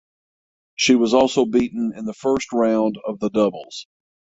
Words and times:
She 0.75 0.95
was 0.95 1.13
also 1.13 1.45
beaten 1.45 1.93
in 1.95 2.05
the 2.05 2.15
first 2.15 2.53
round 2.53 2.97
of 3.05 3.19
the 3.19 3.29
doubles. 3.29 3.85